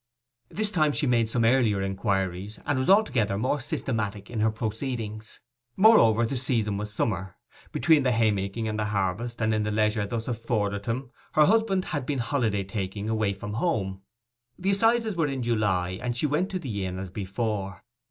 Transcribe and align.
This 0.49 0.71
time 0.71 0.93
she 0.93 1.05
made 1.05 1.29
earlier 1.35 1.79
inquiries, 1.83 2.59
and 2.65 2.79
was 2.79 2.89
altogether 2.89 3.37
more 3.37 3.59
systematic 3.59 4.31
in 4.31 4.39
her 4.39 4.49
proceedings. 4.49 5.39
Moreover, 5.77 6.25
the 6.25 6.37
season 6.37 6.77
was 6.77 6.91
summer, 6.91 7.35
between 7.71 8.01
the 8.01 8.11
haymaking 8.11 8.67
and 8.67 8.79
the 8.79 8.85
harvest, 8.85 9.39
and 9.43 9.53
in 9.53 9.61
the 9.61 9.69
leisure 9.69 10.07
thus 10.07 10.27
afforded 10.27 10.87
him 10.87 11.11
her 11.33 11.45
husband 11.45 11.85
had 11.85 12.07
been 12.07 12.17
holiday 12.17 12.63
taking 12.63 13.09
away 13.11 13.31
from 13.31 13.53
home. 13.53 14.01
The 14.57 14.71
assizes 14.71 15.15
were 15.15 15.27
in 15.27 15.43
July, 15.43 15.99
and 16.01 16.17
she 16.17 16.25
went 16.25 16.49
to 16.49 16.57
the 16.57 16.83
inn 16.83 16.97
as 16.97 17.11
before. 17.11 17.83